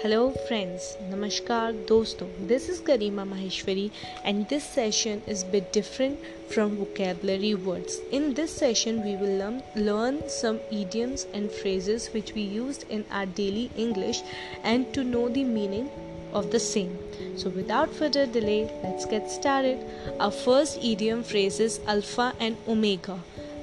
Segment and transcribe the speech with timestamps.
[0.00, 0.94] Hello, friends.
[1.10, 2.26] Namaskar, dosto.
[2.48, 3.90] This is Karima Maheshwari,
[4.24, 6.18] and this session is bit different
[6.50, 8.00] from vocabulary words.
[8.12, 13.06] In this session, we will learn, learn some idioms and phrases which we used in
[13.10, 14.20] our daily English
[14.62, 15.88] and to know the meaning
[16.34, 16.98] of the same.
[17.36, 19.78] So, without further delay, let's get started.
[20.20, 23.18] Our first idiom phrase is alpha and omega.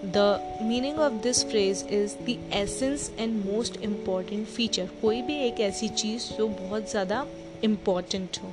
[0.05, 5.59] The meaning of this phrase is the essence and most important feature कोई भी एक
[5.62, 7.26] ऐसी चीज़ जो बहुत ज़्यादा
[7.63, 8.52] important हो।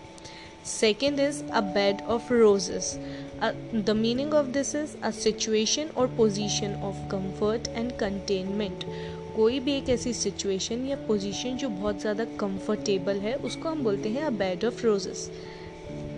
[0.67, 2.93] Second is a bed of roses
[3.75, 8.85] the meaning of this is a situation और position of comfort and contentment
[9.37, 14.09] कोई भी एक ऐसी सिचुएशन या पोजिशन जो बहुत ज़्यादा कंफर्टेबल है, उसको हम बोलते
[14.09, 15.31] हैं a bed of roses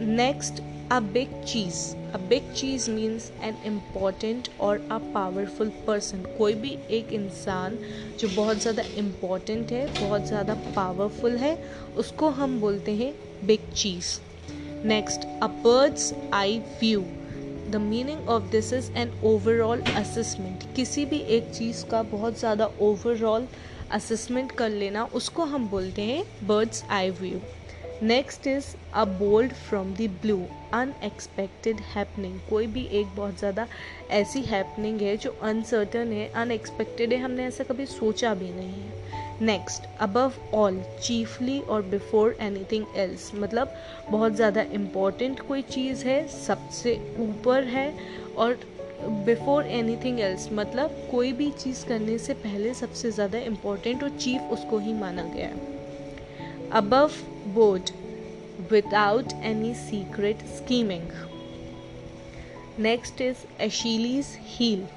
[0.01, 1.97] next A big cheese.
[2.13, 6.25] A big cheese means an important or a powerful person.
[6.39, 7.79] कोई भी एक इंसान
[8.21, 11.55] जो बहुत ज़्यादा इम्पोर्टेंट है, बहुत ज़्यादा पावरफुल है,
[11.97, 13.13] उसको हम बोलते हैं
[13.47, 14.19] big cheese
[14.87, 17.05] next a bird's eye view
[17.71, 22.71] the meaning of this is an overall assessment किसी भी एक चीज़ का बहुत ज़्यादा
[22.81, 23.49] ओवरऑल
[23.93, 27.41] असेसमेंट कर लेना, उसको हम बोलते हैं bird's eye view
[28.03, 30.37] next is a bold from the blue
[30.75, 33.67] unexpected happening कोई भी एक बहुत ज़्यादा
[34.11, 39.47] ऐसी हैपनिंग है जो अनसर्टन है अनएक्सपेक्टेड है, हमने ऐसा कभी सोचा भी नहीं है।
[39.47, 43.75] नेक्स्ट अबव ऑल चीफली और बिफोर एनीथिंग एल्स मतलब
[44.11, 47.93] बहुत ज़्यादा इंपॉर्टेंट कोई चीज़ है, सबसे ऊपर है
[48.37, 48.59] और
[49.27, 54.11] बिफोर एनी थिंग एल्स मतलब कोई भी चीज़ करने से पहले सबसे ज़्यादा इम्पोर्टेंट और
[54.19, 55.82] चीफ उसको ही माना गया है।
[56.72, 57.92] above board
[58.70, 61.12] without any secret scheming.
[62.78, 64.88] Next is Achilles' heel.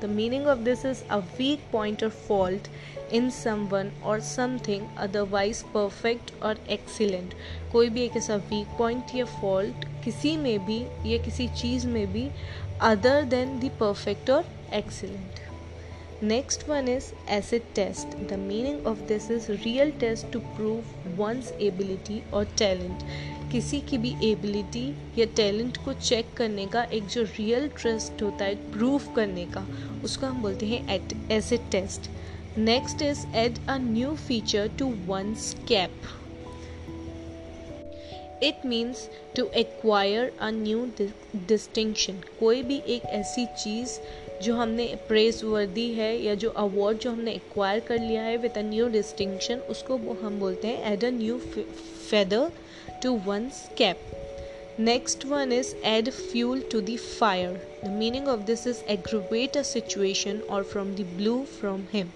[0.00, 2.68] The meaning of this is a weak point or fault
[3.10, 7.34] in someone or something otherwise perfect or excellent.
[7.72, 10.80] कोई भी एक ऐसा वीक पॉइंट या fault किसी में भी
[11.12, 12.28] या किसी चीज़ में भी
[12.90, 15.45] अदर देन द परफेक्ट और excellent
[16.19, 18.07] Next one is acid test.
[18.27, 20.83] The meaning of this is real test to prove
[21.15, 23.03] one's ability or talent.
[23.51, 28.45] किसी की भी एबिलिटी या टैलेंट को चेक करने का एक जो रियल टेस्ट होता
[28.45, 29.65] है प्रूव करने का,
[30.05, 32.09] उसको हम बोलते हैं at acid test
[32.57, 36.01] next is add a new feature to one's cap
[38.43, 40.85] it means to acquire a new
[41.47, 43.99] distinction कोई भी एक ऐसी चीज़
[44.43, 48.57] जो हमने प्रेस वर्दी है या जो अवार्ड जो हमने एक्वायर कर लिया है विद
[48.57, 51.37] अ न्यू डिस्टिंक्शन उसको हम बोलते हैं add a new
[52.09, 52.51] feather
[53.03, 54.01] to one cap
[54.79, 57.53] next one is add fuel to the fire
[57.85, 62.11] the meaning of this is aggravate a situation और from the blue from him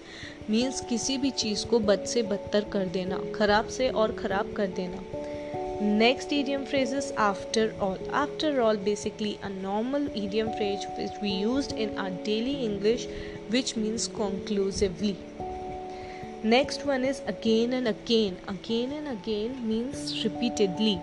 [0.50, 4.66] means किसी भी चीज़ को बद से बदतर कर देना, खराब से और ख़राब कर
[4.66, 5.21] देना।
[5.82, 7.98] Next idiom phrase is after all.
[8.12, 13.08] After all, basically a normal idiom phrase which we used in our daily English,
[13.48, 15.16] which means conclusively.
[16.44, 18.36] Next one is again and again.
[18.46, 20.96] Again and again means repeatedly.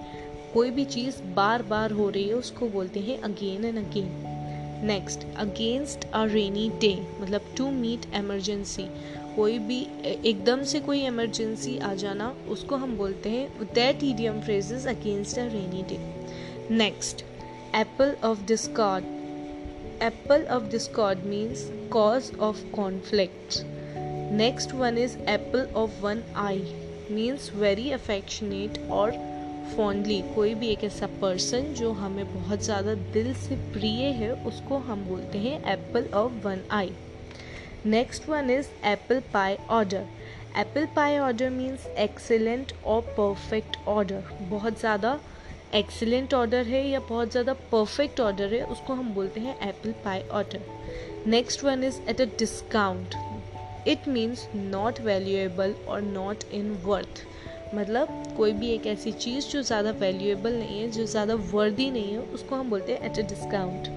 [0.53, 4.39] कोई भी चीज़ बार बार हो रही है उसको बोलते हैं again and again
[4.84, 8.88] next against a rainy day मतलब to meet emergency
[9.35, 9.88] कोई भी
[10.25, 15.44] एकदम से कोई एमरजेंसी आ जाना, उसको हम बोलते हैं that idiom phrases against a
[15.44, 15.97] rainy day
[16.75, 17.22] next
[17.75, 19.06] apple of discord
[20.03, 23.63] apple of discord means cause of conflict
[24.31, 26.63] next one is apple of one eye
[27.11, 29.39] means very affectionate और
[29.75, 34.78] फॉन्डली कोई भी एक ऐसा पर्सन जो हमें बहुत ज़्यादा दिल से प्रिय है, उसको
[34.88, 36.91] हम बोलते हैं apple of one eye
[37.85, 40.06] next one is apple pie order
[40.58, 45.19] apple pie order means excellent और परफेक्ट ऑर्डर बहुत ज़्यादा
[45.75, 50.22] एक्सेलेंट ऑर्डर है या बहुत ज़्यादा परफेक्ट ऑर्डर है, उसको हम बोलते हैं apple pie
[50.31, 53.16] order next one is at a discount
[53.88, 57.23] it means not valuable और नॉट इन वर्थ
[57.76, 62.12] मतलब कोई भी एक ऐसी चीज़ जो ज़्यादा वैल्यूएबल नहीं है, जो ज़्यादा वर्दी नहीं
[62.12, 63.88] है, उसको हम बोलते हैं at a discount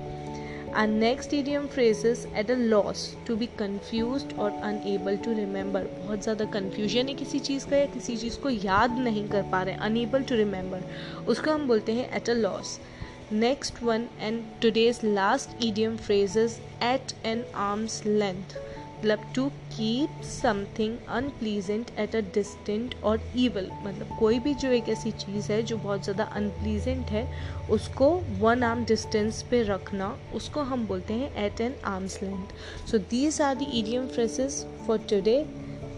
[0.75, 6.23] or next idiom phrases at a loss to be confused और अनएबल टू रिमेंबर बहुत
[6.23, 9.75] ज़्यादा कन्फ्यूज़न है किसी चीज़ का या किसी चीज़ को याद नहीं कर पा रहे
[9.89, 10.85] अनएबल टू रिमेंबर
[11.29, 12.79] उसको हम बोलते हैं at a loss
[13.33, 18.57] next one and today's last idiom phrases at an arm's length
[19.03, 24.89] मतलब to keep something unpleasant at a distant और ईवल मतलब कोई भी जो एक
[24.89, 27.25] ऐसी चीज़ है जो बहुत ज़्यादा अनप्लीजेंट है,
[27.71, 28.11] उसको
[28.41, 32.55] वन आर्म डिस्टेंस पे रखना, उसको हम बोलते हैं at an arm's length
[32.91, 35.39] so these are the idiom phrases for today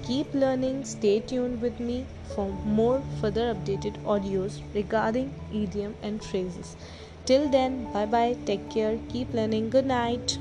[0.06, 2.02] keep learning stay tune with me
[2.34, 5.30] for more further updated audios regarding
[5.62, 6.76] idiom and phrases
[7.26, 10.38] till then bye bye take care keep learning good night